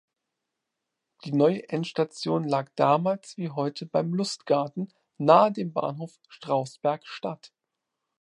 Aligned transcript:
Die 1.25 1.31
neue 1.31 1.69
Endstation 1.69 2.47
lag 2.47 2.71
damals 2.73 3.37
wie 3.37 3.51
heute 3.51 3.85
beim 3.85 4.15
"Lustgarten" 4.15 4.91
nahe 5.19 5.51
dem 5.51 5.73
Bahnhof 5.73 6.17
"Strausberg 6.27 7.05
Stadt". 7.05 7.53